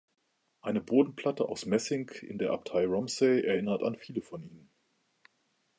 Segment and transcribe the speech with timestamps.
[0.61, 4.67] Eine Bodenplatte aus Messing in der Abtei Romsey erinnert an viele von ihnen.